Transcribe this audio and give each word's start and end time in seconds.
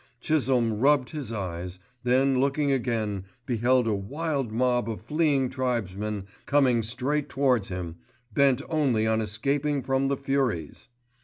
Chisholme 0.19 0.79
rubbed 0.79 1.11
his 1.11 1.31
eyes, 1.31 1.77
then 2.01 2.39
looking 2.39 2.71
again 2.71 3.25
beheld 3.45 3.87
a 3.87 3.93
wild 3.93 4.51
mob 4.51 4.89
of 4.89 5.03
fleeing 5.03 5.47
tribesmen 5.47 6.25
coming 6.47 6.81
straight 6.81 7.29
towards 7.29 7.69
him, 7.69 7.97
bent 8.33 8.63
only 8.67 9.05
on 9.05 9.21
escaping 9.21 9.83
from 9.83 10.07
the 10.07 10.17
furies. 10.17 10.89